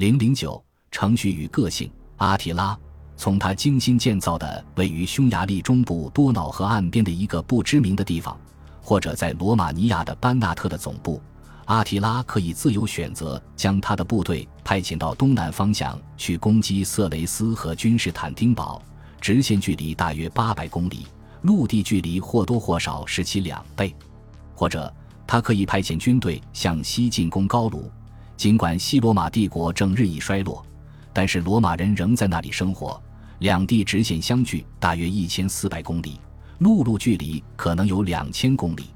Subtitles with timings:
[0.00, 1.92] 零零九程序与个性。
[2.16, 2.74] 阿提拉
[3.18, 8.34] 从他精心建造的位于匈牙利中部多瑙河岸边的一个不知名的地方，
[8.80, 11.20] 或者在罗马尼亚的班纳特的总部，
[11.66, 18.80] 阿提拉可以自由选择将他的部队派遣到东南方向去攻击色雷斯和君士坦丁堡，
[19.20, 21.06] 直线距离大约八百公里，
[21.42, 23.90] 陆地距离或多或少是其两倍；
[24.54, 24.90] 或者
[25.26, 27.92] 他可以派遣军队向西进攻高卢。
[28.40, 30.64] 尽管西罗马帝国正日益衰落，
[31.12, 32.98] 但是罗马人仍在那里生活。
[33.40, 36.18] 两地直线相距大约一千四百公里，
[36.60, 38.94] 陆路距离可能有两千公里。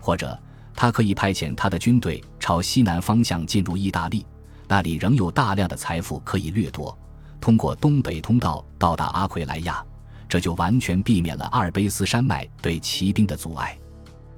[0.00, 0.38] 或者，
[0.72, 4.24] 他可以派遣他的军队朝西南方向进入意大利，
[4.68, 6.96] 那里仍有大量的财富可以掠夺。
[7.40, 9.84] 通过东北通道到达阿奎莱亚，
[10.28, 13.76] 这就完全避免了阿尔卑斯山脉对骑兵的阻碍。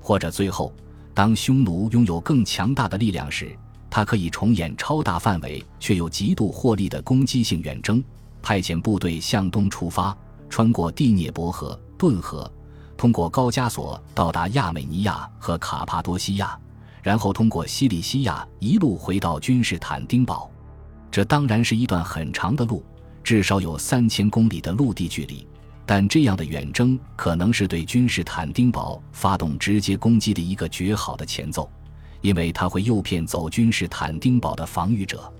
[0.01, 0.73] 或者，最后，
[1.13, 3.55] 当匈奴拥有更强大的力量时，
[3.99, 8.01] 他可以重演超大范围却又极度获利的攻击性远征，
[8.41, 10.17] 派遣部队向东出发，
[10.49, 12.49] 穿过第聂伯河、顿河，
[12.97, 16.57] 通过高加索到达亚美尼亚和卡帕多西亚，
[17.03, 20.49] 然后通过西里西亚一路回到君士坦丁堡。
[21.11, 22.85] 这当然是一段很长的路，
[23.25, 25.45] 至少有三千公里的陆地距离。
[25.85, 31.69] 但这样的远征可能是对君士坦丁堡发动直接攻击的一个绝好的前奏。
[32.21, 35.33] 因为他会诱骗走君士坦丁堡的防御者，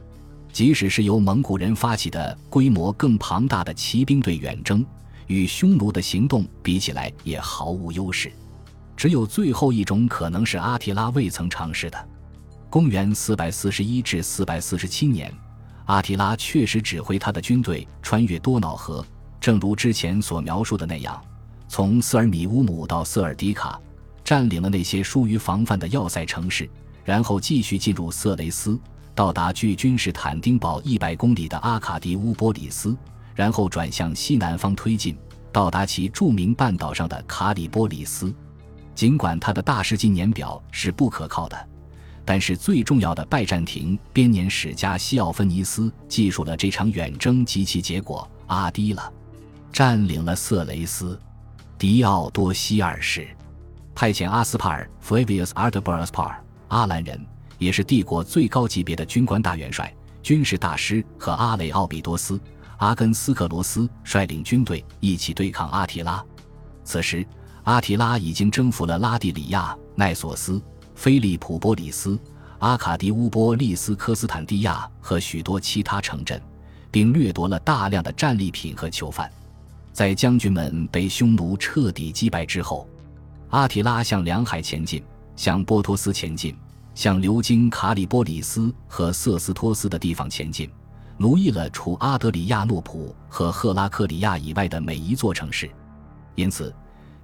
[0.53, 4.85] 即使是由蒙古人发起的规模更庞大的骑兵队远征，
[5.27, 8.33] 与匈奴的行动比起来也毫无优势。
[8.97, 12.09] 只有最后一种可能是阿提拉未曾尝试的。
[12.71, 15.33] 公元441至447年，
[15.87, 19.05] 阿提拉确实指挥他的军队穿越多瑙河，
[19.41, 21.21] 正如之前所描述的那样，
[21.69, 23.81] 从瑟尔米乌姆到瑟尔迪卡。
[24.29, 26.69] 占领了那些疏于防范的要塞城市，
[27.03, 28.79] 然后继续进入色雷斯，
[29.15, 32.95] 到达距君士坦丁堡一百公里的阿卡迪乌波里斯，
[33.35, 35.17] 然后转向西南方推进，
[35.51, 38.31] 到达其著名半岛上的卡里波里斯。
[38.95, 41.69] 尽管他的大事纪年表是不可靠的，
[42.23, 49.11] 但是最重要的拜占庭编年史家西奥芬尼斯记述了这场远征及其结果：阿迪了，
[49.73, 51.19] 占领了色雷斯，
[51.79, 53.27] 迪奥多西二世。
[53.99, 56.37] 派遣阿斯帕尔 （Flavius Artabaspar）
[56.69, 57.21] 阿兰人，
[57.59, 59.93] 也是帝国最高级别的军官大元帅、
[60.23, 62.35] 军事大师和阿雷奥比多斯·
[62.77, 66.25] 阿根斯克罗斯率领军队一起对抗阿提拉。
[66.85, 67.27] 此时，
[67.65, 70.63] 阿提拉已经征服了拉蒂里亚、奈索斯、
[70.95, 72.17] 菲利普波里斯、
[72.61, 76.41] 阿卡迪乌波利斯科斯坦蒂亚和许多其他城镇，
[76.93, 79.29] 并掠夺了大量的战利品和囚犯。
[79.93, 82.89] 在将军们被匈奴彻底击败之后。
[83.51, 85.03] 阿提拉向两海前进，
[85.35, 86.55] 向波托斯前进，
[86.95, 90.71] 向流经卡里波里斯和瑟斯托斯的地方前进，
[91.17, 95.71] 奴役了除阿德里亚诺普和赫拉克里亚以外的每一座城市。
[96.35, 96.75] 因此，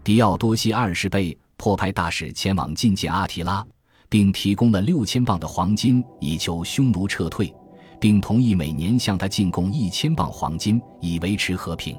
[0.03, 3.65] 迪奥多西二世被迫派大使前往觐见阿提拉，
[4.09, 7.55] 并提供了六千磅的黄金以求匈奴撤退，
[8.01, 11.97] 并同意每年向他进贡一千磅黄金以维持和平。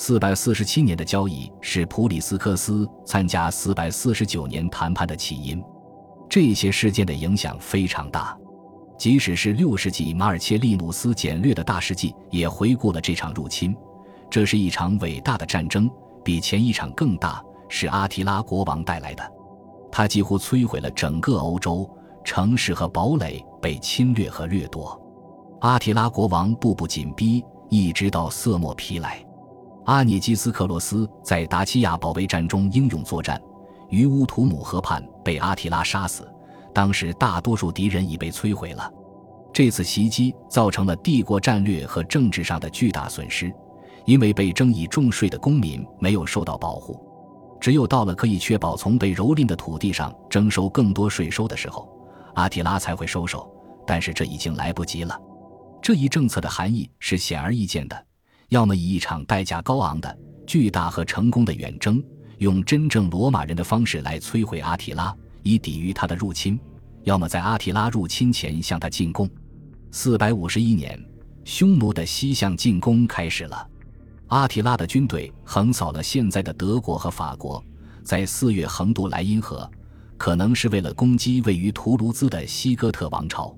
[0.00, 5.60] 四百四十七年的交易是普里斯克斯参加四百四十九年谈判的起因。
[6.30, 8.38] 这些事件的影响非常大，
[8.96, 13.76] 即使是六世纪马尔切利努斯简略的大事记也回顾了这场入侵。
[14.30, 15.90] 这是一场伟大的战争，
[16.24, 19.32] 比前一场更大，是阿提拉国王带来的。
[19.90, 21.90] 他几乎摧毁了整个欧洲，
[22.22, 24.96] 城市和堡垒被侵略和掠夺。
[25.62, 29.24] 阿提拉国王步步紧逼，一直到色莫皮来。
[29.88, 33.40] 阿涅基斯克洛斯在达契亚保卫战中英勇作战，
[33.88, 36.30] 于乌图姆河畔被阿提拉杀死。
[36.74, 38.92] 当时大多数敌人已被摧毁了。
[39.50, 43.50] 这次袭击造成了帝国战略和政治上的巨大损失，
[44.04, 47.02] 因为被征以重税的公民没有受到保护。
[47.58, 51.88] 只有到了可以确保从被蹂躏的土地上征收更多税收的时候，
[52.34, 53.50] 阿提拉才会收手。
[53.86, 55.18] 但是这已经来不及了。
[55.80, 58.04] 这一政策的含义是显而易见的。
[58.48, 62.02] 要么以一场代价高昂的、巨大和成功的远征，
[62.38, 66.58] 用真正罗马人的方式来摧毁阿提拉，以抵御他的入侵；
[67.04, 69.28] 要么在阿提拉入侵前向他进攻。
[69.90, 70.98] 四百五十一年，
[71.44, 73.68] 匈奴的西向进攻开始了。
[74.28, 77.62] 阿提拉的军队横扫了现在的德国和法国，
[78.02, 79.70] 在四月横渡莱茵河，
[80.16, 83.54] 可能是为了攻击位于图卢兹的西哥特王朝。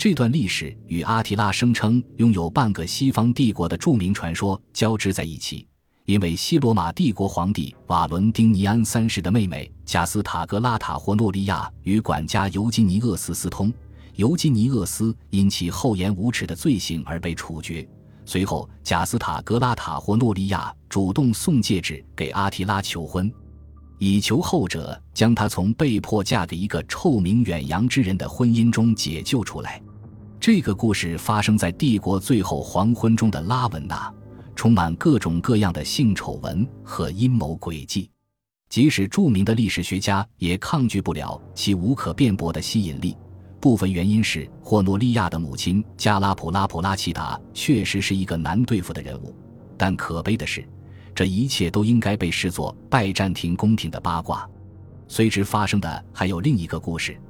[0.00, 5.68] 这段历史与阿提拉声称拥有半个西方帝国的著名传说交织在一起，
[6.06, 13.70] 因为西罗马帝国皇帝瓦伦丁尼安三世的妹妹贾斯塔格拉塔或诺利亚与管家尤金尼厄斯私通，
[14.14, 17.86] 尤基尼厄斯因其厚颜无耻的罪行而被处决。
[18.24, 23.30] 随后，贾斯塔格拉塔或诺利亚主动送戒指给阿提拉求婚，
[23.98, 29.78] 以求后者将她从被迫嫁给一个臭名远扬之人的婚姻中解救出来。
[30.40, 34.10] 这个故事发生在帝国最后黄昏中的拉文纳，
[34.56, 38.10] 充满各种各样的性丑闻和阴谋诡计。
[38.70, 43.14] 即使著名的历史学家也抗拒不了其无可辩驳的吸引力。
[43.60, 49.36] 部分原因是霍诺利亚的母亲加拉普拉普拉奇达确实是一个难对付的人物，
[49.76, 50.66] 但可悲的是，
[51.14, 54.48] 这一切都应该被视作拜占庭宫廷的八卦。
[55.06, 57.20] 随之发生的还有另一个故事：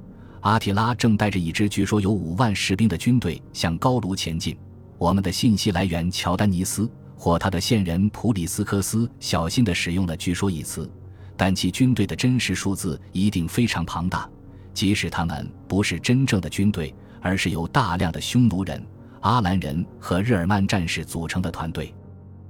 [0.40, 4.56] 阿提拉正带着一支据说有五万士兵的军队向高卢前进。
[4.96, 10.90] 我们的信息来源乔丹尼斯或他的线人普里斯科斯小心地使用了“据说”一词，
[11.36, 14.28] 但其军队的真实数字一定非常庞大。
[14.72, 18.82] 即使他们不是真正的军队，而是由大量的匈奴人、
[19.20, 21.94] 阿兰人和日耳曼战士组成的团队，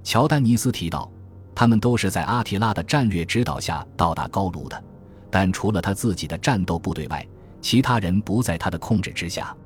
[0.05, 1.11] 乔丹尼斯提到，
[1.55, 4.85] 他们都是在阿提拉的战略指导下到达高卢的，
[5.31, 7.27] 但除了他自己的战斗部队外，
[7.61, 9.57] 其他人不在他的控制之下。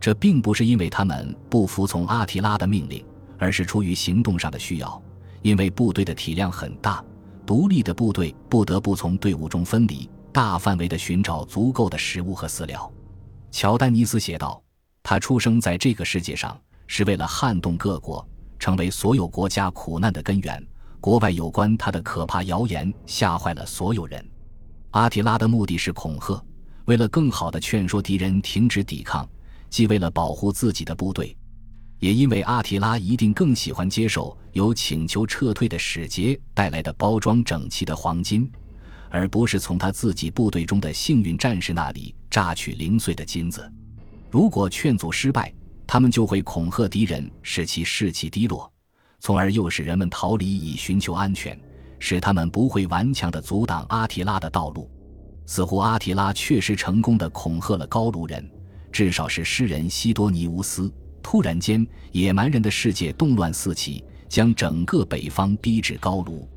[0.00, 3.04] 这并不是因为他们不服从阿提拉的命令，
[3.38, 5.02] 而是出于行动上的需要，
[5.42, 7.02] 因为部队的体量很大，
[7.46, 10.08] 独立的部队不得不从队伍中分离。
[10.30, 12.92] 大范围的寻找足够的食物和饲料，
[13.52, 14.60] 乔丹尼斯写道
[15.00, 18.26] ：“他出生在这个世界上，是为了撼动各国，
[18.58, 20.60] 成为所有国家苦难的根源。
[21.00, 24.28] 国外有关他的可怕谣言吓坏了所有人。
[24.90, 26.44] 阿提拉的目的是恐吓，
[26.86, 29.28] 为了更好地劝说敌人停止抵抗，
[29.70, 31.36] 既为了保护自己的部队，
[31.98, 38.50] 也因为阿提拉一定更喜欢接受由请求撤退的使节带来的包装整齐的黄金。”
[39.10, 43.72] 而不是从他自己部队中的幸运战士那里榨取零碎的金子。
[44.28, 45.54] 如果劝阻失败，
[45.86, 48.68] 他们就会恐吓敌人，使其士气低落，
[49.20, 51.56] 从而诱使人们逃离以寻求安全，
[52.00, 54.90] 使他们不会顽强地阻挡阿提拉的道路。
[55.46, 58.48] 似乎阿提拉确实成功地恐吓了高卢人，
[58.90, 60.92] 至少是诗人西多尼乌斯。
[61.22, 66.48] 突然间，野蛮人的世界动乱四起，将整个北方逼至高卢。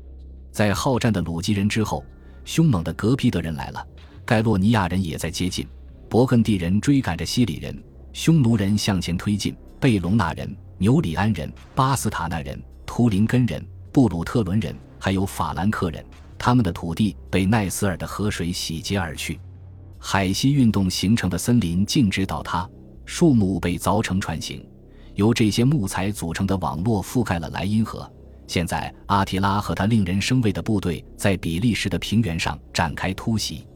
[0.52, 2.04] 在好战的鲁基人之后。
[2.44, 3.86] 凶猛的格皮德人来了，
[4.24, 5.66] 盖洛尼亚人也在接近，
[6.08, 7.78] 勃艮第人追赶着西里人，
[8.14, 13.62] 匈奴人向前推进，贝隆纳人、纽里安人、巴斯塔纳人、图林根人、
[13.92, 16.02] 布鲁特伦人，还有法兰克人，
[16.38, 19.38] 他们的土地被奈斯尔的河水洗劫而去，
[19.98, 22.68] 海西运动形成的森林径直倒塌，
[23.04, 24.64] 树木被凿成船形，
[25.14, 28.10] 由这些木材组成的网络覆盖了莱茵河。
[28.46, 33.66] 现在，阿提拉和他令人生畏的部队在比利时的平原上展开突袭。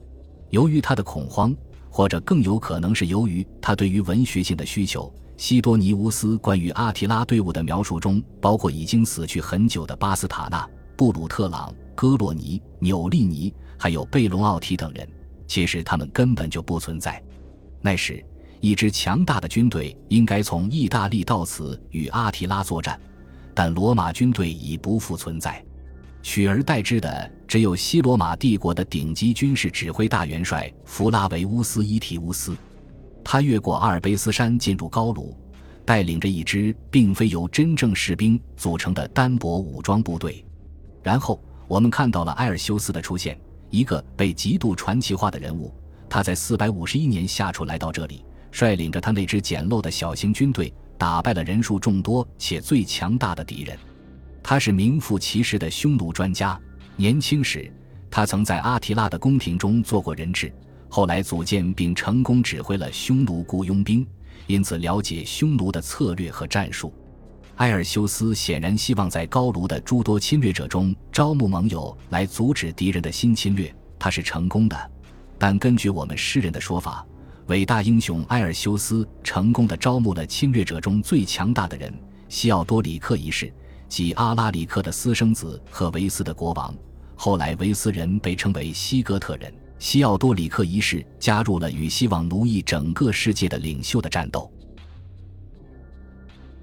[0.49, 1.55] 由于他的恐慌，
[1.91, 10.67] 或者更有可能是由于他对于文学性的需求，西多尼乌斯关于阿提拉队伍的描述中包括已经死去很久的巴斯塔纳、
[10.97, 15.09] 布鲁特朗、戈洛尼、纽利尼，还有贝隆奥提等人。
[15.47, 17.23] 其实他们根本就不存在。
[17.81, 18.25] 那时，
[18.61, 22.99] 一支强大的军队应该从意大利到此与阿提拉作战。
[23.55, 25.63] 但罗马军队已不复存在，
[26.23, 32.57] 取而代之的只有西罗马帝国的顶级军事指挥大元帅弗拉维乌斯·伊提乌斯。
[33.23, 35.37] 他越过阿尔卑斯山进入高卢，
[35.85, 40.43] 带领着一支并非由真正士兵组成的单薄武装部队。
[41.03, 45.73] 然后我们看到了埃尔修斯的出现，一个被极度传奇化的人物。
[46.07, 50.71] 他在451年夏初来到这里，率领着他那支简陋的小型军队。
[50.99, 53.77] 打败了人数众多且最强大的敌人，
[54.43, 56.61] 他是名副其实的匈奴专家。
[56.95, 57.73] 年轻时，
[58.11, 60.53] 他曾在阿提拉的宫廷中做过人质，
[60.91, 64.07] 后来组建并成功指挥了匈奴雇佣兵，
[64.47, 66.93] 因此了解匈奴的策略和战术。
[67.57, 74.91] 埃尔修斯显然希望在高卢的诸多侵略者中招募盟友来阻止敌人的新侵略，他是成功的。
[75.39, 77.07] 但根据我们诗人的说法。
[77.49, 81.93] 伟大英雄埃尔修斯成功的招募了侵略者中最强大的人
[82.29, 83.53] 西奥多里克一世，
[83.89, 86.73] 即阿拉里克的私生子和维斯的国王。
[87.17, 89.53] 后来维斯人被称为西哥特人。
[89.79, 94.51] 西奥多里克一世加入了与希望奴役整个世界的领袖的战斗。